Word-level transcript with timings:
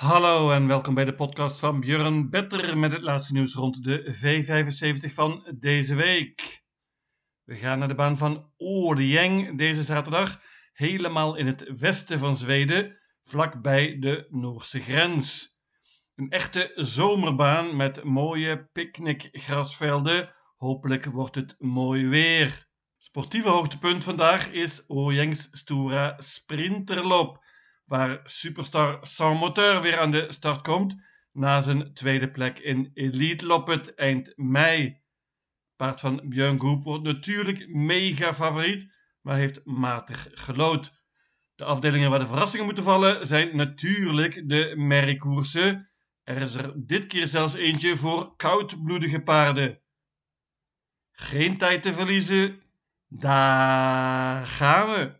Hallo 0.00 0.50
en 0.50 0.66
welkom 0.66 0.94
bij 0.94 1.04
de 1.04 1.14
podcast 1.14 1.58
van 1.58 1.80
Björn 1.80 2.30
Better 2.30 2.78
met 2.78 2.92
het 2.92 3.02
laatste 3.02 3.32
nieuws 3.32 3.54
rond 3.54 3.84
de 3.84 4.14
V75 4.14 5.14
van 5.14 5.56
deze 5.58 5.94
week. 5.94 6.62
We 7.44 7.54
gaan 7.56 7.78
naar 7.78 7.88
de 7.88 7.94
baan 7.94 8.16
van 8.16 8.52
Årjäng 8.56 9.56
deze 9.56 9.82
zaterdag, 9.82 10.40
helemaal 10.72 11.36
in 11.36 11.46
het 11.46 11.78
westen 11.78 12.18
van 12.18 12.36
Zweden, 12.36 12.98
vlakbij 13.24 13.98
de 13.98 14.26
Noorse 14.30 14.80
grens. 14.80 15.58
Een 16.14 16.30
echte 16.30 16.72
zomerbaan 16.74 17.76
met 17.76 18.04
mooie 18.04 18.68
picknickgrasvelden. 18.72 20.30
Hopelijk 20.56 21.04
wordt 21.04 21.34
het 21.34 21.54
mooi 21.58 22.06
weer. 22.06 22.66
Sportieve 22.98 23.48
hoogtepunt 23.48 24.04
vandaag 24.04 24.50
is 24.50 24.84
Årjängs 24.86 25.48
Stora 25.50 26.14
Sprinterloop 26.18 27.48
waar 27.90 28.20
superstar 28.24 28.98
Sans 29.02 29.40
Moteur 29.40 29.82
weer 29.82 29.98
aan 29.98 30.10
de 30.10 30.32
start 30.32 30.62
komt 30.62 30.96
na 31.32 31.60
zijn 31.60 31.94
tweede 31.94 32.30
plek 32.30 32.58
in 32.58 32.90
Elite 32.94 33.46
Loppet 33.46 33.94
eind 33.94 34.32
mei. 34.36 35.02
Paard 35.76 36.00
van 36.00 36.22
Björn 36.24 36.58
Goep 36.58 36.84
wordt 36.84 37.04
natuurlijk 37.04 37.68
mega 37.68 38.34
favoriet, 38.34 38.92
maar 39.20 39.36
heeft 39.36 39.64
matig 39.64 40.28
gelood. 40.32 40.92
De 41.54 41.64
afdelingen 41.64 42.10
waar 42.10 42.18
de 42.18 42.26
verrassingen 42.26 42.64
moeten 42.64 42.84
vallen 42.84 43.26
zijn 43.26 43.56
natuurlijk 43.56 44.48
de 44.48 44.74
merriekoersen. 44.76 45.90
Er 46.22 46.36
is 46.36 46.54
er 46.54 46.86
dit 46.86 47.06
keer 47.06 47.28
zelfs 47.28 47.54
eentje 47.54 47.96
voor 47.96 48.36
koudbloedige 48.36 49.20
paarden. 49.20 49.80
Geen 51.12 51.56
tijd 51.56 51.82
te 51.82 51.92
verliezen, 51.92 52.62
daar 53.08 54.46
gaan 54.46 54.88
we. 54.88 55.19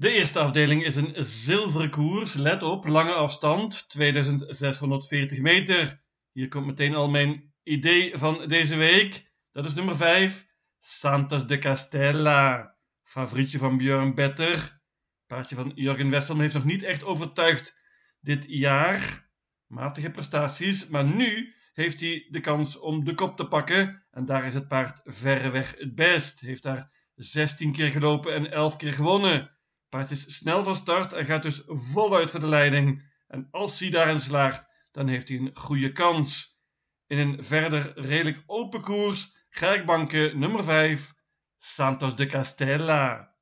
De 0.00 0.10
eerste 0.10 0.38
afdeling 0.38 0.84
is 0.84 0.96
een 0.96 1.14
zilveren 1.16 1.90
koers. 1.90 2.34
Let 2.34 2.62
op, 2.62 2.86
lange 2.86 3.12
afstand, 3.12 3.88
2640 3.88 5.40
meter. 5.40 6.02
Hier 6.32 6.48
komt 6.48 6.66
meteen 6.66 6.94
al 6.94 7.10
mijn 7.10 7.52
idee 7.62 8.18
van 8.18 8.48
deze 8.48 8.76
week. 8.76 9.32
Dat 9.52 9.64
is 9.64 9.74
nummer 9.74 9.96
5, 9.96 10.46
Santos 10.78 11.46
de 11.46 11.58
Castella. 11.58 12.76
Favorietje 13.02 13.58
van 13.58 13.76
Björn 13.76 14.14
Better. 14.14 14.80
Paardje 15.26 15.54
van 15.54 15.72
Jurgen 15.74 16.10
Westholm 16.10 16.40
heeft 16.40 16.54
nog 16.54 16.64
niet 16.64 16.82
echt 16.82 17.04
overtuigd 17.04 17.78
dit 18.20 18.44
jaar. 18.48 19.30
Matige 19.66 20.10
prestaties, 20.10 20.88
maar 20.88 21.04
nu 21.04 21.54
heeft 21.72 22.00
hij 22.00 22.26
de 22.30 22.40
kans 22.40 22.78
om 22.78 23.04
de 23.04 23.14
kop 23.14 23.36
te 23.36 23.48
pakken. 23.48 24.06
En 24.10 24.24
daar 24.24 24.46
is 24.46 24.54
het 24.54 24.68
paard 24.68 25.00
verreweg 25.04 25.74
het 25.78 25.94
best. 25.94 26.40
Heeft 26.40 26.62
daar 26.62 26.90
16 27.14 27.72
keer 27.72 27.88
gelopen 27.88 28.34
en 28.34 28.50
11 28.50 28.76
keer 28.76 28.92
gewonnen. 28.92 29.58
Paard 29.90 30.10
is 30.10 30.36
snel 30.36 30.64
van 30.64 30.76
start 30.76 31.12
en 31.12 31.24
gaat 31.24 31.42
dus 31.42 31.62
voluit 31.66 32.30
voor 32.30 32.40
de 32.40 32.46
leiding. 32.46 33.12
En 33.26 33.48
als 33.50 33.78
hij 33.78 33.90
daarin 33.90 34.20
slaagt, 34.20 34.66
dan 34.90 35.08
heeft 35.08 35.28
hij 35.28 35.38
een 35.38 35.56
goede 35.56 35.92
kans. 35.92 36.58
In 37.06 37.18
een 37.18 37.44
verder 37.44 38.00
redelijk 38.00 38.42
open 38.46 38.80
koers 38.80 39.46
ga 39.48 40.04
nummer 40.34 40.64
5, 40.64 41.14
Santos 41.58 42.16
de 42.16 42.26
Castella. 42.26 43.36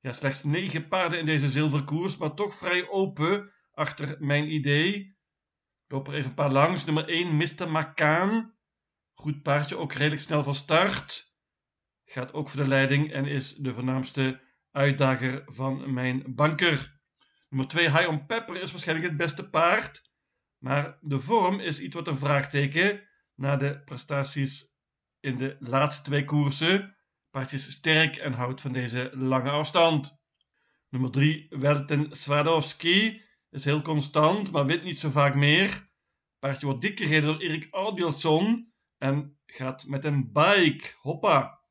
Ja, 0.00 0.12
slechts 0.12 0.42
9 0.42 0.88
paarden 0.88 1.18
in 1.18 1.24
deze 1.24 1.48
zilverkoers, 1.48 2.16
maar 2.16 2.34
toch 2.34 2.54
vrij 2.54 2.88
open 2.88 3.52
achter 3.70 4.16
mijn 4.18 4.52
idee. 4.52 5.18
Loop 5.86 6.08
er 6.08 6.14
even 6.14 6.28
een 6.28 6.34
paar 6.34 6.52
langs. 6.52 6.84
Nummer 6.84 7.08
1, 7.08 7.36
Mr. 7.36 7.70
Macaan. 7.70 8.54
Goed 9.14 9.42
paardje, 9.42 9.76
ook 9.76 9.92
redelijk 9.92 10.22
snel 10.22 10.42
van 10.42 10.54
start. 10.54 11.34
Gaat 12.04 12.32
ook 12.32 12.48
voor 12.48 12.62
de 12.62 12.68
leiding 12.68 13.12
en 13.12 13.26
is 13.26 13.54
de 13.54 13.72
voornaamste 13.72 14.43
uitdager 14.74 15.42
van 15.46 15.92
mijn 15.92 16.22
banker. 16.34 17.00
Nummer 17.48 17.68
2, 17.68 17.90
High 17.90 18.08
on 18.08 18.26
Pepper, 18.26 18.60
is 18.60 18.70
waarschijnlijk 18.70 19.08
het 19.08 19.16
beste 19.16 19.48
paard. 19.48 20.12
Maar 20.58 20.98
de 21.00 21.20
vorm 21.20 21.60
is 21.60 21.80
iets 21.80 21.94
wat 21.94 22.06
een 22.06 22.18
vraagteken 22.18 23.08
na 23.34 23.56
de 23.56 23.82
prestaties 23.84 24.76
in 25.20 25.36
de 25.36 25.56
laatste 25.58 26.02
twee 26.02 26.24
koersen. 26.24 26.96
Paardje 27.30 27.56
is 27.56 27.72
sterk 27.72 28.16
en 28.16 28.32
houdt 28.32 28.60
van 28.60 28.72
deze 28.72 29.10
lange 29.12 29.50
afstand. 29.50 30.22
Nummer 30.88 31.10
3, 31.10 31.46
Welten 31.50 32.16
Swarovski, 32.16 33.22
is 33.50 33.64
heel 33.64 33.82
constant, 33.82 34.50
maar 34.50 34.66
wint 34.66 34.84
niet 34.84 34.98
zo 34.98 35.10
vaak 35.10 35.34
meer. 35.34 35.90
Paardje 36.38 36.66
wordt 36.66 36.80
dik 36.80 36.98
gereden 36.98 37.24
door 37.24 37.40
Erik 37.40 37.66
Albielson 37.70 38.72
en 38.98 39.38
gaat 39.46 39.86
met 39.86 40.04
een 40.04 40.32
bike. 40.32 40.92
Hoppa! 41.00 41.63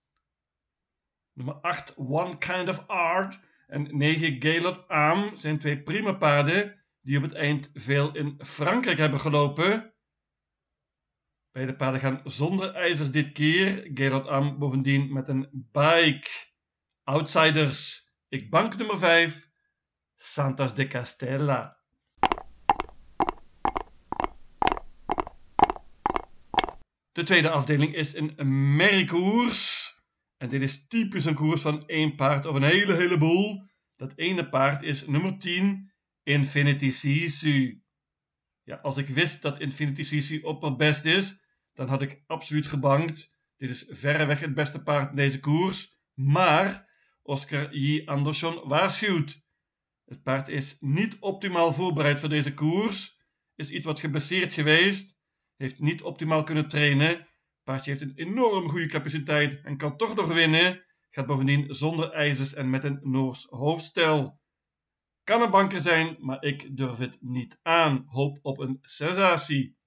Nummer 1.33 1.55
8, 1.55 1.93
One 1.97 2.37
Kind 2.37 2.69
of 2.69 2.87
Art. 2.87 3.39
En 3.67 3.97
9, 3.97 4.41
Gaylord 4.41 4.87
Aam 4.87 5.35
zijn 5.35 5.59
twee 5.59 5.81
prima 5.81 6.13
paarden 6.13 6.83
die 7.01 7.17
op 7.17 7.23
het 7.23 7.33
eind 7.33 7.71
veel 7.73 8.15
in 8.15 8.39
Frankrijk 8.45 8.97
hebben 8.97 9.19
gelopen. 9.19 9.93
Beide 11.51 11.75
paarden 11.75 12.01
gaan 12.01 12.21
zonder 12.23 12.73
ijzers 12.73 13.11
dit 13.11 13.31
keer. 13.31 13.89
Gaylord 13.93 14.27
Am 14.27 14.59
bovendien 14.59 15.13
met 15.13 15.27
een 15.27 15.67
bike. 15.71 16.29
Outsiders. 17.03 18.11
Ik 18.29 18.49
bank 18.49 18.77
nummer 18.77 18.97
5. 18.97 19.49
Santos 20.15 20.73
de 20.73 20.87
Castella. 20.87 21.77
De 27.11 27.23
tweede 27.23 27.49
afdeling 27.49 27.95
is 27.95 28.15
een 28.15 28.33
merriekoers. 28.75 29.92
En 30.43 30.49
dit 30.49 30.61
is 30.61 30.87
typisch 30.87 31.25
een 31.25 31.33
koers 31.33 31.61
van 31.61 31.85
één 31.85 32.15
paard 32.15 32.45
of 32.45 32.55
een 32.55 32.63
hele 32.63 32.95
heleboel. 32.95 33.69
Dat 33.95 34.13
ene 34.15 34.49
paard 34.49 34.81
is 34.81 35.07
nummer 35.07 35.37
10, 35.37 35.91
Infinity 36.23 36.91
Sisu. 36.91 37.83
Ja, 38.63 38.75
als 38.75 38.97
ik 38.97 39.07
wist 39.07 39.41
dat 39.41 39.59
Infinity 39.59 40.03
Sisu 40.03 40.39
opperbest 40.41 41.05
is, 41.05 41.43
dan 41.73 41.87
had 41.87 42.01
ik 42.01 42.23
absoluut 42.25 42.67
gebankt. 42.67 43.37
Dit 43.57 43.69
is 43.69 43.85
verreweg 43.89 44.39
het 44.39 44.53
beste 44.53 44.83
paard 44.83 45.09
in 45.09 45.15
deze 45.15 45.39
koers. 45.39 45.97
Maar 46.13 46.89
Oscar 47.21 47.75
J. 47.75 48.01
Andersson 48.05 48.67
waarschuwt. 48.67 49.41
Het 50.05 50.23
paard 50.23 50.47
is 50.47 50.77
niet 50.79 51.19
optimaal 51.19 51.73
voorbereid 51.73 52.19
voor 52.19 52.29
deze 52.29 52.53
koers. 52.53 53.19
Is 53.55 53.69
iets 53.69 53.85
wat 53.85 53.99
geblesseerd 53.99 54.53
geweest. 54.53 55.21
Heeft 55.55 55.79
niet 55.79 56.01
optimaal 56.01 56.43
kunnen 56.43 56.67
trainen 56.67 57.27
Paardje 57.63 57.91
heeft 57.91 58.03
een 58.03 58.15
enorm 58.15 58.69
goede 58.69 58.87
capaciteit 58.87 59.61
en 59.61 59.77
kan 59.77 59.97
toch 59.97 60.15
nog 60.15 60.33
winnen. 60.33 60.85
Gaat 61.09 61.25
bovendien 61.25 61.73
zonder 61.73 62.11
ijzers 62.11 62.53
en 62.53 62.69
met 62.69 62.83
een 62.83 62.99
Noors 63.01 63.45
hoofdstel. 63.49 64.41
Kan 65.23 65.41
een 65.41 65.51
banker 65.51 65.79
zijn, 65.79 66.17
maar 66.19 66.43
ik 66.43 66.77
durf 66.77 66.97
het 66.97 67.17
niet 67.21 67.59
aan. 67.61 68.03
Hoop 68.05 68.39
op 68.41 68.59
een 68.59 68.77
sensatie. 68.81 69.77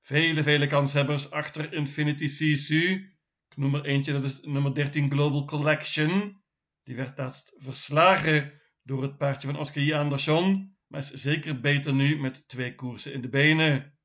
Vele, 0.00 0.42
vele 0.42 0.66
kanshebbers 0.66 1.30
achter 1.30 1.72
Infinity 1.72 2.26
Sisu. 2.26 3.14
Ik 3.48 3.56
noem 3.56 3.74
er 3.74 3.84
eentje, 3.84 4.12
dat 4.12 4.24
is 4.24 4.40
nummer 4.40 4.74
13 4.74 5.10
Global 5.10 5.44
Collection. 5.44 6.42
Die 6.82 6.96
werd 6.96 7.18
laatst 7.18 7.52
verslagen 7.56 8.60
door 8.82 9.02
het 9.02 9.16
paardje 9.16 9.48
van 9.48 9.58
Oscar 9.58 9.82
J. 9.82 9.94
Andersson, 9.94 10.76
maar 10.86 11.00
is 11.00 11.10
zeker 11.10 11.60
beter 11.60 11.94
nu 11.94 12.20
met 12.20 12.48
twee 12.48 12.74
koersen 12.74 13.12
in 13.12 13.20
de 13.20 13.28
benen. 13.28 13.98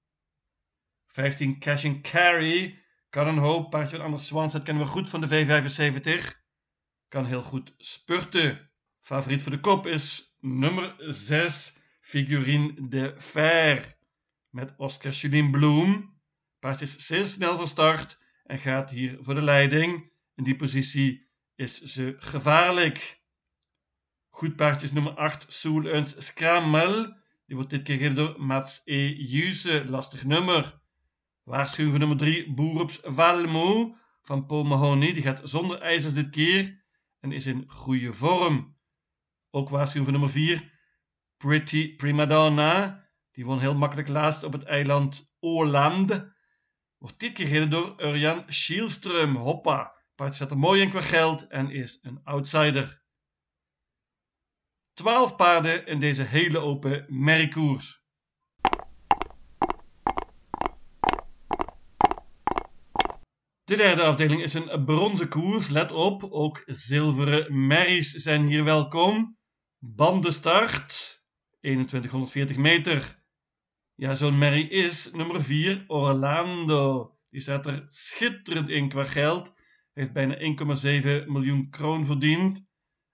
15 1.06 1.60
Cash 1.60 1.86
and 1.86 2.02
Carry 2.02 2.80
kan 3.10 3.28
een 3.28 3.38
hoop. 3.38 3.70
Paardje 3.70 3.96
van 3.96 4.06
Anders 4.06 4.26
Swanset 4.26 4.64
kennen 4.64 4.84
we 4.84 4.90
goed 4.90 5.10
van 5.10 5.22
de 5.22 5.28
V75. 5.28 6.26
Kan 7.08 7.26
heel 7.26 7.44
goed 7.44 7.74
spurten. 7.78 8.72
Favoriet 9.02 9.42
voor 9.42 9.52
de 9.52 9.60
kop 9.60 9.88
is 9.88 10.38
nummer 10.40 10.96
6, 10.98 11.74
Figurine 12.02 12.88
de 12.90 13.16
Fer. 13.18 13.98
Met 14.50 14.74
Oscar 14.78 15.12
Julien 15.12 15.52
Bloem. 15.52 16.18
Paardje 16.60 16.86
is 16.86 16.96
zeer 16.96 17.28
snel 17.28 17.56
van 17.56 17.68
start 17.68 18.20
en 18.44 18.60
gaat 18.60 18.90
hier 18.90 19.18
voor 19.20 19.36
de 19.36 19.42
leiding. 19.42 20.12
In 20.36 20.44
die 20.44 20.56
positie 20.56 21.30
is 21.56 21.82
ze 21.82 22.16
gevaarlijk. 22.18 23.22
Goed 24.30 24.56
paardje 24.56 24.86
is 24.86 24.92
nummer 24.92 25.14
8, 25.14 25.54
Soul 25.54 25.86
Uns. 25.86 26.34
Die 27.46 27.56
wordt 27.56 27.70
dit 27.70 27.82
keer 27.82 27.98
gereden 27.98 28.16
door 28.16 28.42
Mats 28.42 28.82
E. 28.86 29.14
Juse. 29.16 29.86
Lastig 29.86 30.26
nummer. 30.26 30.79
Waarschuwing 31.44 31.98
nummer 31.98 32.18
3, 32.18 32.54
Boerups 32.54 33.00
Valmo 33.04 33.96
van 34.22 34.46
Paul 34.46 34.64
Mahoney. 34.64 35.14
Die 35.14 35.24
gaat 35.24 35.42
zonder 35.44 35.82
ijzers 35.82 36.14
dit 36.14 36.30
keer 36.30 36.86
en 37.20 37.32
is 37.32 37.46
in 37.46 37.64
goede 37.68 38.14
vorm. 38.14 38.78
Ook 39.50 39.70
waarschuwing 39.70 40.12
nummer 40.12 40.30
4, 40.30 40.72
Pretty 41.38 41.96
Primadonna. 41.96 43.08
Die 43.32 43.46
won 43.46 43.60
heel 43.60 43.76
makkelijk 43.76 44.08
laatst 44.08 44.44
op 44.44 44.54
het 44.54 44.64
eiland 44.64 45.36
Åland. 45.40 46.34
Wordt 46.98 47.20
dit 47.20 47.34
keer 47.34 47.48
gereden 47.48 47.70
door 47.70 47.96
Urjan 48.02 48.44
Schielström. 48.48 49.36
Hoppa. 49.36 49.98
Paard 50.16 50.36
zet 50.36 50.52
er 50.52 50.58
mooi 50.58 50.82
in 50.82 50.90
qua 50.90 51.02
geld 51.02 51.48
en 51.48 51.72
is 51.72 52.00
een 52.02 52.24
outsider. 52.24 53.04
12 54.94 55.36
paarden 55.36 55.86
in 55.86 56.00
deze 56.00 56.24
hele 56.24 56.60
open 56.60 57.06
merriekoers. 57.08 57.99
De 63.70 63.76
derde 63.76 64.04
afdeling 64.04 64.42
is 64.42 64.54
een 64.54 64.86
bronzen 64.86 65.30
koers. 65.30 65.70
Let 65.70 65.92
op, 65.92 66.24
ook 66.24 66.64
zilveren 66.66 67.68
merries 67.68 68.12
zijn 68.12 68.46
hier 68.46 68.64
welkom. 68.64 69.38
Bandenstart, 69.80 71.24
2140 71.60 72.58
meter. 72.58 73.24
Ja, 73.96 74.16
zo'n 74.16 74.38
merrie 74.38 74.70
is 74.70 75.12
nummer 75.12 75.44
4, 75.44 75.84
Orlando. 75.88 77.16
Die 77.30 77.42
staat 77.42 77.66
er 77.66 77.86
schitterend 77.90 78.70
in 78.70 78.90
qua 78.90 79.04
geld. 79.04 79.54
Heeft 79.94 80.14
bijna 80.14 80.38
1,7 81.24 81.28
miljoen 81.28 81.70
kroon 81.70 82.06
verdiend. 82.06 82.66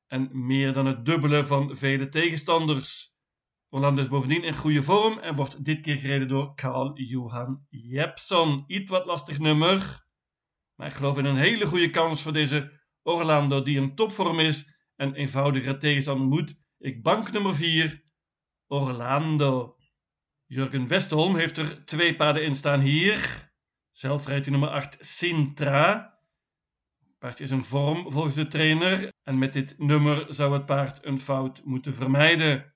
En 0.07 0.45
meer 0.45 0.73
dan 0.73 0.85
het 0.85 1.05
dubbele 1.05 1.45
van 1.45 1.77
vele 1.77 2.09
tegenstanders. 2.09 3.15
Orlando 3.69 4.01
is 4.01 4.07
bovendien 4.07 4.43
in 4.43 4.55
goede 4.55 4.83
vorm 4.83 5.19
en 5.19 5.35
wordt 5.35 5.65
dit 5.65 5.81
keer 5.81 5.97
gereden 5.97 6.27
door 6.27 6.55
Carl 6.55 6.99
Johan 6.99 7.65
Jepson. 7.69 8.63
Iets 8.67 8.89
wat 8.89 9.05
lastig 9.05 9.39
nummer. 9.39 10.03
Maar 10.75 10.87
ik 10.87 10.93
geloof 10.93 11.17
in 11.17 11.25
een 11.25 11.37
hele 11.37 11.65
goede 11.65 11.89
kans 11.89 12.21
voor 12.21 12.33
deze 12.33 12.71
Orlando 13.03 13.61
die 13.61 13.77
in 13.77 13.95
topvorm 13.95 14.39
is 14.39 14.73
en 14.95 15.13
eenvoudiger 15.13 15.79
tegenstander 15.79 16.27
moet. 16.27 16.55
Ik 16.77 17.03
bank 17.03 17.31
nummer 17.31 17.55
4, 17.55 18.03
Orlando. 18.67 19.77
Jurgen 20.45 20.87
Westholm 20.87 21.35
heeft 21.35 21.57
er 21.57 21.85
twee 21.85 22.15
paarden 22.15 22.43
in 22.43 22.55
staan 22.55 22.79
hier. 22.79 23.49
Zelf 23.91 24.27
rijdt 24.27 24.45
hij 24.45 24.51
nummer 24.51 24.69
8 24.69 24.97
Sintra. 24.99 26.19
Het 27.05 27.17
paardje 27.17 27.43
is 27.43 27.51
een 27.51 27.63
vorm 27.63 28.11
volgens 28.11 28.35
de 28.35 28.47
trainer. 28.47 29.13
En 29.23 29.37
met 29.37 29.53
dit 29.53 29.75
nummer 29.77 30.25
zou 30.33 30.53
het 30.53 30.65
paard 30.65 31.05
een 31.05 31.19
fout 31.19 31.61
moeten 31.63 31.95
vermijden. 31.95 32.75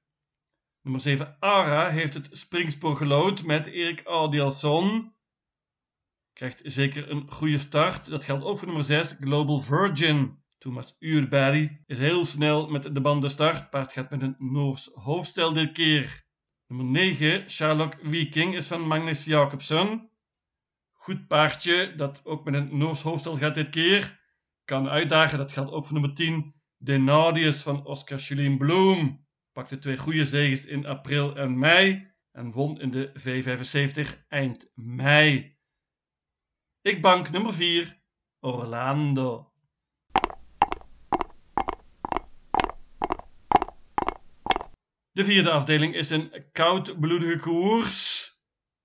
Nummer 0.82 1.02
7 1.02 1.36
Ara 1.40 1.90
heeft 1.90 2.14
het 2.14 2.30
springspoor 2.32 2.96
gelood 2.96 3.44
met 3.44 3.68
Erik 3.68 4.02
Audielson. 4.04 5.14
Krijgt 6.40 6.62
zeker 6.64 7.12
een 7.12 7.32
goede 7.32 7.58
start. 7.60 8.10
Dat 8.10 8.26
geldt 8.26 8.44
ook 8.44 8.58
voor 8.58 8.68
nummer 8.68 8.86
6 8.86 9.18
Global 9.20 9.62
Virgin. 9.62 10.44
Thomas 10.58 10.96
Uurberry 11.00 11.84
is 11.86 11.98
heel 11.98 12.26
snel 12.26 12.70
met 12.70 12.96
de 12.96 13.02
banden 13.02 13.30
start. 13.30 13.70
Paard 13.70 13.92
gaat 13.92 14.10
met 14.10 14.22
een 14.22 14.36
Noors 14.38 14.90
hoofdstel 14.94 15.54
dit 15.54 15.72
keer. 15.72 16.24
Nummer 16.68 16.86
9 16.86 17.50
Sherlock 17.50 17.94
Viking 18.02 18.56
is 18.56 18.68
van 18.68 18.88
Magnus 18.88 19.26
Jacobsen. 19.26 20.10
Goed 20.92 21.28
paardje 21.28 21.94
dat 21.96 22.22
ook 22.24 22.44
met 22.46 22.54
een 22.54 22.78
Noors 22.78 23.02
hoofdstel 23.02 23.38
gaat 23.38 23.56
dit 23.56 23.70
keer. 23.70 24.20
Kan 24.64 24.90
uitdagen, 24.90 25.38
dat 25.38 25.52
geldt 25.52 25.72
ook 25.72 25.86
voor 25.86 25.94
nummer 25.94 26.16
10 26.16 26.56
Denadius 26.78 27.62
van 27.62 27.86
Oscar 27.86 28.20
Julien 28.20 28.58
Bloem 28.58 29.28
pakte 29.52 29.78
twee 29.78 29.98
goede 29.98 30.26
zegens 30.26 30.66
in 30.66 30.86
april 30.86 31.36
en 31.36 31.60
mei 31.60 32.12
en 32.32 32.52
won 32.52 32.80
in 32.80 32.92
de 32.92 33.12
V75 33.20 34.28
eind 34.28 34.72
mei. 34.76 35.59
Ik 36.82 37.02
bank 37.02 37.30
nummer 37.30 37.54
4, 37.54 38.02
Orlando. 38.40 39.52
De 45.12 45.24
vierde 45.24 45.52
afdeling 45.52 45.96
is 45.96 46.10
een 46.10 46.46
koudbloedige 46.52 47.40
koers. 47.40 48.28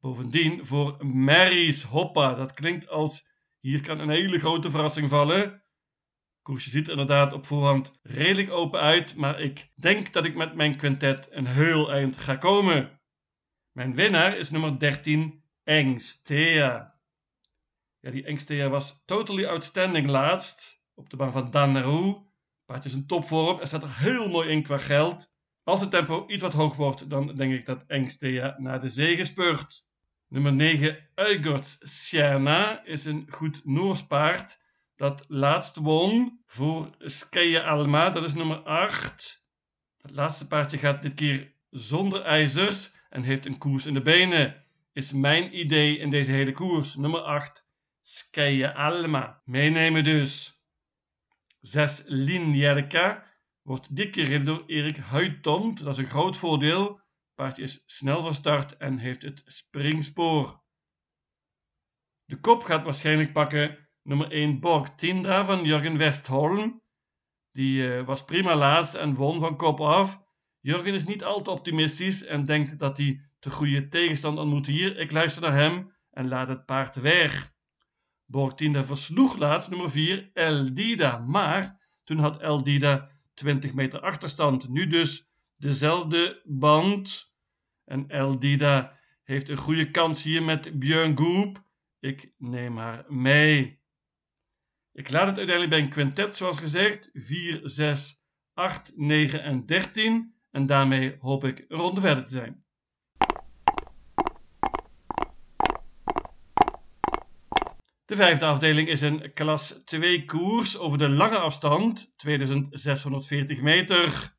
Bovendien 0.00 0.66
voor 0.66 1.06
Mary's 1.06 1.82
Hoppa. 1.82 2.34
Dat 2.34 2.52
klinkt 2.52 2.88
als 2.88 3.28
hier 3.60 3.82
kan 3.82 3.98
een 3.98 4.10
hele 4.10 4.38
grote 4.38 4.70
verrassing 4.70 5.08
vallen. 5.08 5.64
Koersje 6.42 6.70
ziet 6.70 6.86
er 6.86 6.92
inderdaad 6.92 7.32
op 7.32 7.46
voorhand 7.46 7.98
redelijk 8.02 8.50
open 8.50 8.80
uit, 8.80 9.16
maar 9.16 9.40
ik 9.40 9.72
denk 9.74 10.12
dat 10.12 10.24
ik 10.24 10.34
met 10.34 10.54
mijn 10.54 10.76
quintet 10.76 11.28
een 11.30 11.46
heel 11.46 11.92
eind 11.92 12.16
ga 12.16 12.36
komen. 12.36 13.00
Mijn 13.72 13.94
winnaar 13.94 14.36
is 14.36 14.50
nummer 14.50 14.78
13, 14.78 15.44
Engstea. 15.62 16.93
Ja, 18.04 18.10
die 18.10 18.24
Engstea 18.24 18.68
was 18.68 19.02
totally 19.04 19.46
outstanding 19.46 20.08
laatst 20.08 20.82
op 20.94 21.10
de 21.10 21.16
baan 21.16 21.32
van 21.32 21.50
Dan 21.50 21.72
Paard 22.64 22.84
is 22.84 22.92
een 22.92 23.06
topvorm 23.06 23.60
en 23.60 23.66
staat 23.66 23.82
er 23.82 23.98
heel 23.98 24.28
mooi 24.28 24.48
in 24.48 24.62
qua 24.62 24.78
geld. 24.78 25.34
Als 25.62 25.80
het 25.80 25.90
tempo 25.90 26.24
iets 26.26 26.42
wat 26.42 26.52
hoog 26.52 26.76
wordt, 26.76 27.10
dan 27.10 27.34
denk 27.34 27.52
ik 27.52 27.66
dat 27.66 27.84
Engstea 27.86 28.54
naar 28.58 28.80
de 28.80 28.88
zege 28.88 29.24
speurt. 29.24 29.86
Nummer 30.28 30.52
9, 30.52 31.08
Uygurt 31.14 31.78
Sjerna 31.88 32.84
is 32.84 33.04
een 33.04 33.26
goed 33.28 33.60
Noors 33.64 34.06
paard 34.06 34.60
dat 34.96 35.24
laatst 35.28 35.76
won 35.76 36.40
voor 36.46 36.90
Skeje 36.98 37.62
Alma. 37.62 38.10
Dat 38.10 38.24
is 38.24 38.34
nummer 38.34 38.58
8. 38.58 39.46
Het 40.00 40.10
laatste 40.10 40.46
paardje 40.46 40.78
gaat 40.78 41.02
dit 41.02 41.14
keer 41.14 41.52
zonder 41.70 42.22
ijzers 42.22 42.92
en 43.10 43.22
heeft 43.22 43.46
een 43.46 43.58
koers 43.58 43.86
in 43.86 43.94
de 43.94 44.02
benen. 44.02 44.64
Is 44.92 45.12
mijn 45.12 45.58
idee 45.58 45.98
in 45.98 46.10
deze 46.10 46.30
hele 46.30 46.52
koers. 46.52 46.96
Nummer 46.96 47.20
8. 47.20 47.63
Skeje 48.06 48.74
Alma. 48.74 49.42
Meenemen 49.44 50.04
dus. 50.04 50.62
6. 51.60 52.02
Linjerka 52.06 53.24
wordt 53.62 53.96
dit 53.96 54.10
keer 54.10 54.44
door 54.44 54.62
Erik 54.66 54.96
Huitont. 54.96 55.84
Dat 55.84 55.92
is 55.92 55.98
een 55.98 56.10
groot 56.10 56.36
voordeel. 56.36 57.00
Paardje 57.34 57.62
is 57.62 57.82
snel 57.86 58.22
van 58.22 58.34
start 58.34 58.76
en 58.76 58.98
heeft 58.98 59.22
het 59.22 59.42
springspoor. 59.46 60.62
De 62.24 62.40
kop 62.40 62.62
gaat 62.62 62.84
waarschijnlijk 62.84 63.32
pakken 63.32 63.88
nummer 64.02 64.30
1 64.30 64.60
Borg 64.60 64.94
Tindra 64.94 65.44
van 65.44 65.64
Jurgen 65.64 65.96
Westholm. 65.96 66.82
Die 67.52 67.82
uh, 67.82 68.06
was 68.06 68.24
prima 68.24 68.56
laatst 68.56 68.94
en 68.94 69.14
won 69.14 69.40
van 69.40 69.56
kop 69.56 69.80
af. 69.80 70.22
Jurgen 70.60 70.94
is 70.94 71.04
niet 71.04 71.24
al 71.24 71.42
te 71.42 71.50
optimistisch 71.50 72.24
en 72.24 72.44
denkt 72.44 72.78
dat 72.78 72.96
hij 72.96 73.20
te 73.38 73.50
goede 73.50 73.88
tegenstand 73.88 74.38
ontmoet 74.38 74.66
hier. 74.66 74.98
Ik 74.98 75.12
luister 75.12 75.42
naar 75.42 75.54
hem 75.54 75.92
en 76.10 76.28
laat 76.28 76.48
het 76.48 76.64
paard 76.64 76.94
weg. 76.94 77.53
Borg 78.26 78.54
Tindra 78.54 78.84
versloeg 78.84 79.36
laatst 79.36 79.70
nummer 79.70 79.90
4 79.90 80.30
Eldida, 80.32 81.18
maar 81.18 81.80
toen 82.04 82.18
had 82.18 82.40
Eldida 82.40 83.10
20 83.34 83.74
meter 83.74 84.00
achterstand. 84.00 84.68
Nu 84.68 84.86
dus 84.86 85.28
dezelfde 85.56 86.42
band. 86.44 87.32
En 87.84 88.08
Eldida 88.08 88.98
heeft 89.22 89.48
een 89.48 89.56
goede 89.56 89.90
kans 89.90 90.22
hier 90.22 90.42
met 90.42 90.78
Björn 90.78 91.18
Goop. 91.18 91.64
Ik 92.00 92.32
neem 92.38 92.76
haar 92.76 93.04
mee. 93.08 93.82
Ik 94.92 95.10
laat 95.10 95.26
het 95.26 95.36
uiteindelijk 95.36 95.70
bij 95.70 95.80
een 95.80 95.88
quintet, 95.88 96.36
zoals 96.36 96.58
gezegd. 96.58 97.10
4, 97.12 97.60
6, 97.64 98.24
8, 98.52 98.92
9 98.96 99.42
en 99.42 99.66
13. 99.66 100.34
En 100.50 100.66
daarmee 100.66 101.16
hoop 101.18 101.44
ik 101.44 101.64
ronde 101.68 102.00
verder 102.00 102.24
te 102.24 102.30
zijn. 102.30 102.63
De 108.06 108.16
vijfde 108.16 108.44
afdeling 108.44 108.88
is 108.88 109.00
een 109.00 109.32
klas 109.32 109.68
2 109.84 110.24
koers 110.24 110.78
over 110.78 110.98
de 110.98 111.08
lange 111.08 111.38
afstand, 111.38 112.12
2640 112.16 113.60
meter. 113.60 114.36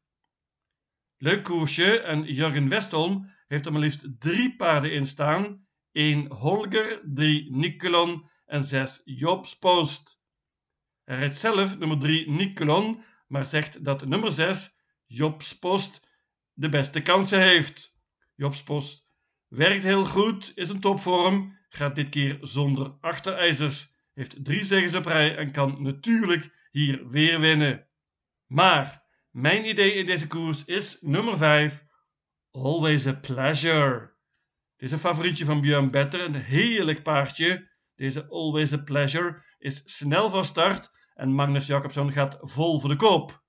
Leuk 1.17 1.43
koersje 1.43 2.00
en 2.00 2.24
Jurgen 2.24 2.69
Westholm 2.69 3.31
heeft 3.48 3.65
er 3.65 3.72
maar 3.72 3.81
liefst 3.81 4.19
drie 4.19 4.55
paarden 4.55 4.91
in 4.91 5.05
staan. 5.05 5.67
1 5.91 6.31
Holger, 6.31 7.01
3 7.03 7.55
Nicolon 7.55 8.29
en 8.45 8.63
6 8.63 9.01
Jobs 9.05 9.57
Post. 9.57 10.22
Hij 11.03 11.17
rijdt 11.17 11.38
zelf 11.38 11.77
nummer 11.77 12.00
3 12.00 12.29
Nicolon, 12.29 13.03
maar 13.27 13.45
zegt 13.45 13.86
dat 13.86 14.05
nummer 14.05 14.31
6 14.31 14.79
Jobs 15.05 15.60
Post 15.60 16.07
de 16.53 16.69
beste 16.69 17.01
kansen 17.01 17.41
heeft. 17.41 17.98
Jobs 18.36 18.63
Post 18.63 19.07
werkt 19.48 19.84
heel 19.84 20.05
goed, 20.05 20.51
is 20.55 20.69
een 20.69 20.79
topvorm, 20.79 21.57
gaat 21.75 21.96
dit 21.96 22.10
keer 22.10 22.38
zonder 22.41 22.98
achterijzers, 23.01 23.94
heeft 24.13 24.46
drie 24.46 24.63
zegens 24.63 24.96
op 24.96 25.05
rij 25.05 25.38
en 25.38 25.51
kan 25.51 25.82
natuurlijk 25.82 26.67
hier 26.72 27.08
weer 27.08 27.39
winnen. 27.39 27.88
Maar 28.46 29.03
mijn 29.32 29.67
idee 29.67 29.94
in 29.94 30.05
deze 30.05 30.27
koers 30.27 30.65
is 30.65 31.01
nummer 31.01 31.38
5 31.38 31.86
Always 32.51 33.08
a 33.08 33.13
Pleasure. 33.13 34.13
Dit 34.75 34.88
is 34.88 34.91
een 34.91 35.00
favorietje 35.00 35.46
van 35.46 35.62
Björn 35.62 35.91
Better, 35.91 36.25
een 36.25 36.36
heerlijk 36.36 37.03
paardje. 37.03 37.70
Deze 37.96 38.27
Always 38.27 38.74
a 38.74 38.77
Pleasure 38.77 39.44
is 39.58 39.82
snel 39.86 40.29
van 40.29 40.46
start 40.46 40.91
en 41.13 41.34
Magnus 41.34 41.67
Jacobson 41.67 42.12
gaat 42.12 42.38
vol 42.41 42.79
voor 42.79 42.89
de 42.89 42.96
koop. 42.96 43.44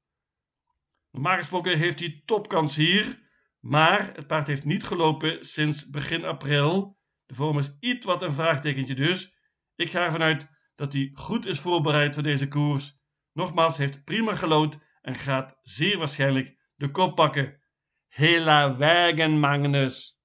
Normaal 1.10 1.36
gesproken 1.36 1.78
heeft 1.78 1.98
hij 1.98 2.22
topkans 2.24 2.76
hier, 2.76 3.18
maar 3.60 4.12
het 4.14 4.26
paard 4.26 4.46
heeft 4.46 4.64
niet 4.64 4.84
gelopen 4.84 5.44
sinds 5.44 5.90
begin 5.90 6.24
april. 6.24 6.98
De 7.26 7.34
vorm 7.34 7.58
is 7.58 7.76
iets 7.80 8.06
wat 8.06 8.22
een 8.22 8.32
vraagtekentje 8.32 8.94
dus. 8.94 9.34
Ik 9.74 9.90
ga 9.90 10.04
ervan 10.04 10.22
uit 10.22 10.48
dat 10.74 10.92
hij 10.92 11.10
goed 11.12 11.46
is 11.46 11.60
voorbereid 11.60 12.14
voor 12.14 12.22
deze 12.22 12.48
koers. 12.48 12.98
Nogmaals, 13.32 13.76
heeft 13.76 14.04
prima 14.04 14.34
gelood 14.34 14.78
en 15.00 15.14
gaat 15.14 15.58
zeer 15.62 15.98
waarschijnlijk 15.98 16.56
de 16.74 16.90
kop 16.90 17.14
pakken. 17.14 17.60
Hela 18.08 18.76
wagen 18.76 19.38
Magnus. 19.38 20.20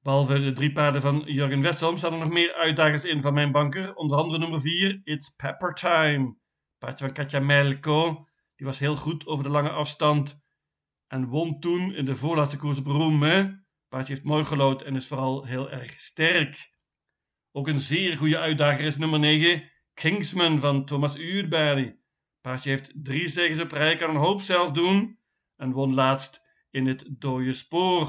Behalve 0.00 0.40
de 0.40 0.52
drie 0.52 0.72
paarden 0.72 1.00
van 1.00 1.22
Jurgen 1.26 1.62
Westholm 1.62 1.96
staan 1.96 2.12
er 2.12 2.18
nog 2.18 2.28
meer 2.28 2.54
uitdagers 2.54 3.04
in 3.04 3.20
van 3.20 3.34
mijn 3.34 3.52
banker. 3.52 3.94
Onder 3.94 4.18
andere 4.18 4.38
nummer 4.38 4.60
4, 4.60 5.00
It's 5.04 5.30
Pepper 5.30 5.74
Time. 5.74 6.36
Paardje 6.78 7.04
van 7.04 7.14
Katja 7.14 7.40
Melko. 7.40 8.28
Die 8.56 8.66
was 8.66 8.78
heel 8.78 8.96
goed 8.96 9.26
over 9.26 9.44
de 9.44 9.50
lange 9.50 9.70
afstand. 9.70 10.42
En 11.06 11.26
won 11.26 11.60
toen 11.60 11.94
in 11.94 12.04
de 12.04 12.16
voorlaatste 12.16 12.56
koers 12.56 12.78
op 12.78 12.86
Roem. 12.86 13.22
Paardje 13.94 14.12
heeft 14.12 14.26
mooi 14.26 14.44
gelood 14.44 14.82
en 14.82 14.96
is 14.96 15.06
vooral 15.06 15.44
heel 15.44 15.70
erg 15.70 16.00
sterk. 16.00 16.72
Ook 17.52 17.68
een 17.68 17.78
zeer 17.78 18.16
goede 18.16 18.38
uitdager 18.38 18.84
is 18.84 18.96
nummer 18.96 19.18
9, 19.18 19.70
Kingsman 19.92 20.58
van 20.58 20.84
Thomas 20.84 21.16
Uurberry. 21.16 21.98
Paardje 22.40 22.70
heeft 22.70 22.92
drie 22.94 23.28
zegens 23.28 23.60
op 23.60 23.72
rij, 23.72 23.94
kan 23.94 24.10
een 24.10 24.16
hoop 24.16 24.40
zelf 24.40 24.72
doen 24.72 25.18
en 25.56 25.72
won 25.72 25.94
laatst 25.94 26.46
in 26.70 26.86
het 26.86 27.04
dode 27.08 27.52
spoor. 27.52 28.08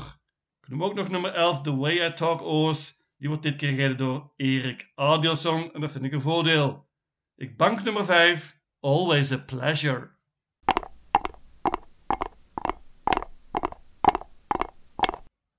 Ik 0.61 0.69
noem 0.69 0.83
ook 0.83 0.93
nog 0.93 1.09
nummer 1.09 1.33
11, 1.33 1.61
The 1.61 1.75
Way 1.75 2.05
I 2.05 2.13
Talk 2.13 2.41
Oors. 2.41 2.97
Die 3.17 3.27
wordt 3.27 3.43
dit 3.43 3.55
keer 3.55 3.69
gereden 3.69 3.97
door 3.97 4.33
Erik 4.35 4.91
Adielson 4.95 5.73
en 5.73 5.81
dat 5.81 5.91
vind 5.91 6.05
ik 6.05 6.13
een 6.13 6.21
voordeel. 6.21 6.89
Ik 7.35 7.57
bank 7.57 7.83
nummer 7.83 8.05
5, 8.05 8.61
Always 8.79 9.31
a 9.31 9.37
Pleasure. 9.37 10.14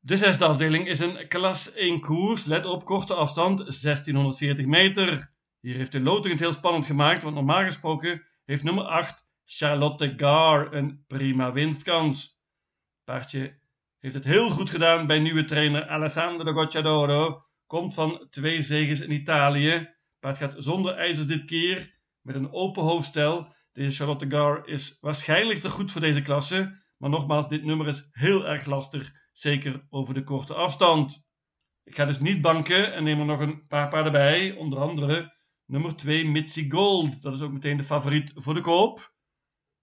De 0.07 0.17
zesde 0.17 0.45
afdeling 0.45 0.89
is 0.89 1.01
een 1.01 1.29
klas 1.29 1.73
1 1.73 2.01
koers. 2.01 2.45
Let 2.45 2.67
op, 2.67 2.85
korte 2.85 3.15
afstand, 3.15 3.59
1640 3.59 4.67
meter. 4.67 5.33
Hier 5.61 5.77
heeft 5.77 5.93
de 5.93 6.01
loting 6.01 6.33
het 6.33 6.41
heel 6.43 6.53
spannend 6.53 6.87
gemaakt, 6.87 7.23
want 7.23 7.35
normaal 7.35 7.65
gesproken 7.65 8.23
heeft 8.45 8.63
nummer 8.63 8.85
8 8.85 9.27
Charlotte 9.45 10.13
Gar 10.17 10.73
een 10.73 11.05
prima 11.07 11.53
winstkans. 11.53 12.41
Paardje 13.05 13.61
heeft 13.99 14.15
het 14.15 14.25
heel 14.25 14.51
goed 14.51 14.71
gedaan 14.71 15.07
bij 15.07 15.19
nieuwe 15.19 15.45
trainer 15.45 15.89
Alessandro 15.89 16.53
Gocciadoro. 16.53 17.43
Komt 17.67 17.95
van 17.95 18.27
twee 18.31 18.63
zegens 18.63 19.01
in 19.01 19.13
Italië. 19.13 19.89
Paard 20.21 20.39
gaat 20.39 20.55
zonder 20.59 20.95
ijzers 20.95 21.27
dit 21.27 21.45
keer, 21.45 21.99
met 22.21 22.35
een 22.35 22.53
open 22.53 22.83
hoofdstel. 22.83 23.55
Deze 23.73 23.97
Charlotte 23.97 24.31
Gar 24.31 24.69
is 24.69 24.99
waarschijnlijk 25.01 25.59
te 25.61 25.69
goed 25.69 25.93
voor 25.93 26.01
deze 26.01 26.23
klasse. 26.23 26.85
Maar 26.97 27.11
nogmaals, 27.11 27.49
dit 27.49 27.65
nummer 27.65 27.89
is 27.89 28.09
heel 28.13 28.47
erg 28.47 28.67
lastig, 28.67 29.13
zeker 29.39 29.87
over 29.91 30.15
de 30.15 30.25
korte 30.25 30.55
afstand. 30.55 31.25
Ik 31.85 31.95
ga 31.95 32.05
dus 32.05 32.21
niet 32.21 32.41
banken 32.41 32.95
en 32.95 33.05
neem 33.05 33.19
er 33.21 33.27
nog 33.27 33.41
een 33.41 33.67
paar 33.67 33.89
paarden 33.89 34.13
bij, 34.13 34.53
onder 34.53 34.79
andere 34.79 35.37
nummer 35.65 35.97
2 35.97 36.27
Mitzi 36.27 36.71
Gold. 36.71 37.23
Dat 37.23 37.33
is 37.33 37.41
ook 37.41 37.53
meteen 37.53 37.77
de 37.77 37.85
favoriet 37.85 38.33
voor 38.35 38.55
de 38.55 38.61
koop. 38.61 39.15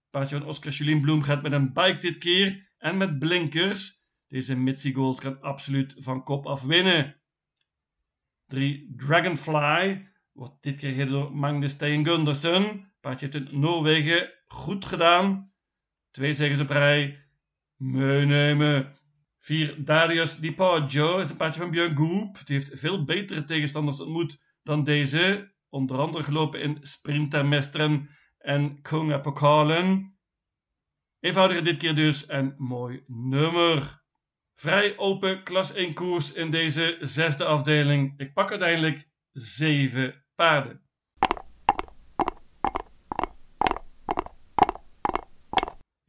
Paardje 0.10 0.38
van 0.38 0.48
Oscar 0.48 0.72
Julien 0.72 1.02
Bloem 1.02 1.22
gaat 1.22 1.42
met 1.42 1.52
een 1.52 1.74
bike 1.74 1.98
dit 1.98 2.18
keer 2.18 2.74
en 2.78 2.98
met 2.98 3.20
blinkers. 3.20 4.02
Deze 4.28 4.56
Mitzi 4.56 4.94
Gold 4.94 5.20
kan 5.20 5.42
absoluut 5.42 5.96
van 5.98 6.24
kop 6.24 6.46
af 6.46 6.62
winnen. 6.62 7.22
3 8.48 8.94
Dragonfly 8.96 10.08
wordt 10.32 10.64
dit 10.64 10.80
keer 10.80 10.92
gereden 10.92 11.14
door 11.14 11.36
Magnus 11.36 11.72
Steen 11.72 12.06
Gundersen. 12.06 12.94
Paardje 13.00 13.30
in 13.30 13.60
Noorwegen 13.60 14.34
goed 14.46 14.86
gedaan. 14.86 15.54
Twee 16.12 16.34
zegens 16.34 16.60
op 16.60 16.70
rij. 16.70 17.28
Meenemen. 17.76 19.02
4 19.44 19.84
Darius 19.84 20.38
Di 20.40 20.54
Poggio 20.54 21.18
is 21.20 21.30
een 21.30 21.36
paardje 21.36 21.60
van 21.60 21.72
Björn 21.72 21.98
Goop. 21.98 22.46
Die 22.46 22.56
heeft 22.56 22.80
veel 22.80 23.04
betere 23.04 23.44
tegenstanders 23.44 24.00
ontmoet 24.00 24.40
dan 24.62 24.84
deze. 24.84 25.54
Onder 25.70 25.98
andere 25.98 26.24
gelopen 26.24 26.62
in 26.62 26.78
Sprintermesteren 26.82 28.10
en 28.38 28.82
Konga 28.82 29.18
Pokalen. 29.18 30.18
Eenvoudiger 31.20 31.64
dit 31.64 31.78
keer 31.78 31.96
dus 31.96 32.26
en 32.26 32.56
mooi 32.58 33.04
nummer. 33.08 34.04
Vrij 34.56 34.98
open 34.98 35.44
klas 35.44 35.74
1 35.74 35.94
koers 35.94 36.34
in 36.34 36.52
deze 36.52 36.98
zesde 37.02 37.46
afdeling. 37.46 38.14
Ik 38.20 38.34
pak 38.34 38.50
uiteindelijk 38.50 39.10
7 39.32 40.26
paarden. 40.36 40.83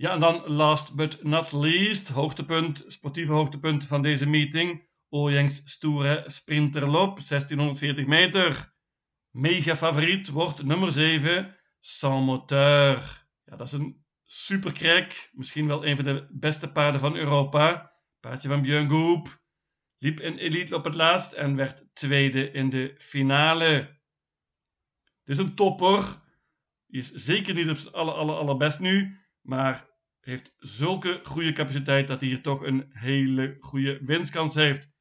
Ja, 0.04 0.12
en 0.12 0.18
dan 0.18 0.46
last 0.46 0.94
but 0.94 1.23
not 1.23 1.52
least, 1.52 2.08
hoogtepunt, 2.08 2.84
sportieve 2.87 3.32
hoogtepunt 3.32 3.87
van 3.87 4.02
deze 4.02 4.26
meeting. 4.26 4.88
Ojengs 5.08 5.61
stoere 5.64 6.23
sprinterloop, 6.26 7.28
1640 7.28 8.06
meter. 8.06 8.75
Mega 9.30 9.76
favoriet 9.76 10.28
wordt 10.28 10.62
nummer 10.62 10.92
7, 10.92 11.56
Sans 11.80 12.26
Moteur. 12.26 13.26
Ja, 13.44 13.56
dat 13.56 13.66
is 13.66 13.73
een 13.73 14.04
superkrek, 14.23 15.30
misschien 15.32 15.66
wel 15.66 15.87
een 15.87 15.96
van 15.96 16.04
de 16.04 16.26
beste 16.30 16.73
paarden 16.73 17.00
van 17.00 17.16
Europa. 17.16 17.92
Paardje 18.20 18.49
van 18.49 18.62
Björn 18.62 18.88
Goop. 18.88 19.42
Liep 19.99 20.20
in 20.20 20.37
elite 20.37 20.75
op 20.75 20.84
het 20.84 20.94
laatst 20.94 21.32
en 21.32 21.56
werd 21.56 21.94
tweede 21.94 22.50
in 22.50 22.70
de 22.70 22.94
finale. 22.99 23.99
Het 25.23 25.28
is 25.28 25.38
een 25.38 25.54
topper. 25.54 26.23
Die 26.87 27.00
is 27.00 27.12
zeker 27.12 27.54
niet 27.54 27.70
op 27.70 27.76
zijn 27.76 27.94
aller, 27.94 28.14
aller, 28.14 28.37
allerbest 28.37 28.80
nu. 28.80 29.18
Maar 29.40 29.92
heeft 30.25 30.54
zulke 30.59 31.21
goede 31.23 31.52
capaciteit 31.52 32.09
dat 32.09 32.21
hij 32.21 32.28
hier 32.28 32.43
toch 32.43 32.62
een 32.62 32.90
hele 32.90 33.57
goede 33.61 33.99
winstkans 34.02 34.54
heeft. 34.54 34.93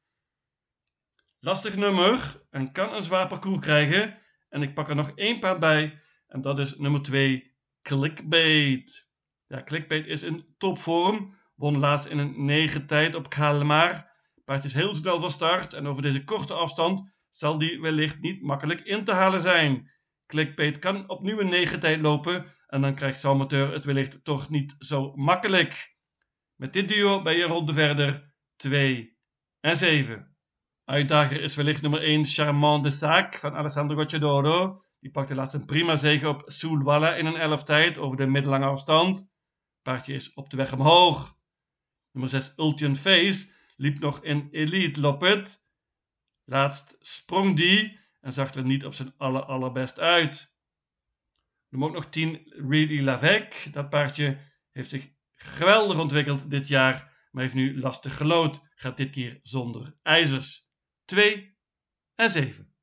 Lastig 1.40 1.76
nummer 1.76 2.42
en 2.50 2.72
kan 2.72 2.94
een 2.94 3.02
zwaar 3.02 3.26
parcours 3.26 3.60
krijgen. 3.60 4.18
En 4.48 4.62
ik 4.62 4.74
pak 4.74 4.88
er 4.88 4.94
nog 4.94 5.12
één 5.14 5.38
paard 5.38 5.60
bij. 5.60 6.00
En 6.26 6.40
dat 6.40 6.58
is 6.58 6.76
nummer 6.76 7.02
2, 7.02 7.56
Clickbait. 7.82 9.10
Ja, 9.46 9.62
Clickbait 9.62 10.06
is 10.06 10.22
in 10.22 10.54
topvorm. 10.58 11.36
Won 11.54 11.78
laatst 11.78 12.06
in 12.06 12.18
een 12.18 12.44
9 12.44 12.86
tijd 12.86 13.14
op 13.14 13.28
Kalmar. 13.28 14.10
Paard 14.44 14.64
is 14.64 14.74
heel 14.74 14.94
snel 14.94 15.20
van 15.20 15.30
start. 15.30 15.72
En 15.72 15.86
over 15.86 16.02
deze 16.02 16.24
korte 16.24 16.54
afstand 16.54 17.12
zal 17.30 17.58
die 17.58 17.80
wellicht 17.80 18.20
niet 18.20 18.42
makkelijk 18.42 18.80
in 18.80 19.04
te 19.04 19.12
halen 19.12 19.40
zijn. 19.40 19.90
Clickbait 20.26 20.78
kan 20.78 21.08
opnieuw 21.08 21.40
een 21.40 21.48
9 21.48 21.80
tijd 21.80 22.00
lopen. 22.00 22.46
En 22.74 22.80
dan 22.80 22.94
krijgt 22.94 23.20
Salmateur 23.20 23.72
het 23.72 23.84
wellicht 23.84 24.24
toch 24.24 24.50
niet 24.50 24.74
zo 24.78 25.12
makkelijk. 25.14 25.96
Met 26.54 26.72
dit 26.72 26.88
duo 26.88 27.22
ben 27.22 27.36
je 27.36 27.44
rond 27.44 27.66
de 27.66 27.72
verder 27.72 28.34
2 28.56 29.18
en 29.60 29.76
7. 29.76 30.36
Uitdager 30.84 31.42
is 31.42 31.54
wellicht 31.54 31.82
nummer 31.82 32.02
1 32.02 32.24
Charmant 32.24 32.82
de 32.82 32.90
Sac 32.90 33.34
van 33.34 33.54
Alessandro 33.54 33.96
Gocciadoro. 33.96 34.84
Die 35.00 35.10
pakte 35.10 35.34
laatst 35.34 35.54
een 35.54 35.64
prima 35.64 35.96
zege 35.96 36.28
op 36.28 36.42
Soulwalla 36.46 37.14
in 37.14 37.26
een 37.26 37.36
11 37.36 37.64
tijd 37.64 37.98
over 37.98 38.16
de 38.16 38.26
middellange 38.26 38.66
afstand. 38.66 39.30
Paardje 39.82 40.14
is 40.14 40.32
op 40.32 40.50
de 40.50 40.56
weg 40.56 40.72
omhoog. 40.72 41.38
Nummer 42.12 42.30
6 42.30 42.52
Ultian 42.56 42.96
Face 42.96 43.52
liep 43.76 43.98
nog 43.98 44.22
in 44.22 44.48
Elite 44.50 45.00
Loppet. 45.00 45.66
Laatst 46.44 46.96
sprong 47.00 47.56
die 47.56 47.98
en 48.20 48.32
zag 48.32 48.54
er 48.54 48.64
niet 48.64 48.84
op 48.84 48.94
zijn 48.94 49.14
aller 49.16 49.44
allerbest 49.44 50.00
uit. 50.00 50.53
Noem 51.74 51.84
ook 51.84 51.92
nog 51.92 52.06
10 52.06 52.42
Really 52.46 53.02
Lavec. 53.02 53.72
Dat 53.72 53.90
paardje 53.90 54.38
heeft 54.72 54.90
zich 54.90 55.08
geweldig 55.34 55.98
ontwikkeld 55.98 56.50
dit 56.50 56.68
jaar, 56.68 57.28
maar 57.30 57.42
heeft 57.42 57.54
nu 57.54 57.80
lastig 57.80 58.16
gelood. 58.16 58.60
Gaat 58.74 58.96
dit 58.96 59.10
keer 59.10 59.40
zonder 59.42 59.98
ijzers. 60.02 60.70
2 61.04 61.58
en 62.14 62.30
7. 62.30 62.74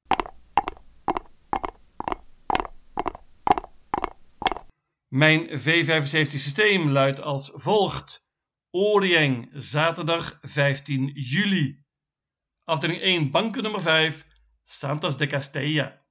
Mijn 5.08 5.48
V75 5.50 6.30
systeem 6.30 6.90
luidt 6.90 7.22
als 7.22 7.52
volgt. 7.54 8.30
Orieng, 8.72 9.50
zaterdag 9.54 10.40
15 10.42 11.08
juli. 11.14 11.86
Afdeling 12.64 13.02
1, 13.02 13.32
banken 13.32 13.64
nummer 13.64 13.82
5, 13.82 14.28
Santos 14.64 15.18
de 15.18 15.28
Castella. 15.28 16.06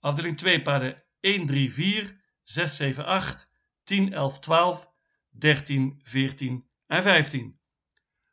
Afdeling 0.00 0.38
2, 0.38 0.62
paarden 0.62 1.06
1, 1.28 1.46
3, 1.46 1.70
4, 1.70 2.20
6, 2.42 2.76
7, 2.76 3.04
8, 3.04 3.50
10, 3.84 4.12
11, 4.12 4.40
12, 4.40 4.92
13, 5.38 5.98
14 6.02 6.68
en 6.86 7.02
15. 7.02 7.60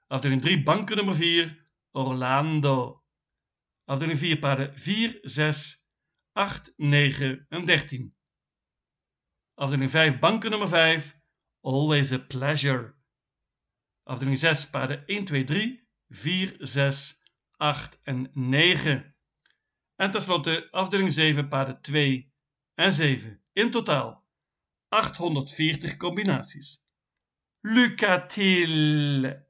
Afdeling 0.08 0.42
3, 0.42 0.64
banken 0.64 0.96
nummer 0.96 1.16
4, 1.16 1.58
Orlando. 1.92 3.04
Afdeling 3.86 4.18
4, 4.18 4.40
paarden 4.40 4.78
4, 4.78 5.20
6, 5.22 5.88
8, 6.34 6.74
9 6.78 7.46
en 7.50 7.66
13. 7.66 8.16
Afdeling 9.56 9.90
5, 9.90 10.20
banken 10.20 10.50
nummer 10.50 10.68
5, 10.68 11.22
Always 11.62 12.12
a 12.12 12.20
Pleasure. 12.20 12.96
Afdeling 14.04 14.38
6, 14.38 14.70
paarden 14.70 15.04
1, 15.06 15.26
2, 15.26 15.44
3, 15.44 15.88
4, 16.10 16.56
6, 16.60 17.22
8 17.58 18.00
en 18.04 18.32
9. 18.34 19.16
En 19.96 20.12
tenslotte 20.12 20.68
afdeling 20.72 21.12
7, 21.12 21.48
paarden 21.48 21.82
2 21.82 22.35
en 22.76 22.92
7. 22.92 23.42
In 23.54 23.72
totaal 23.72 24.24
840 24.90 25.98
combinaties. 25.98 26.84
Lucatil. 27.62 29.44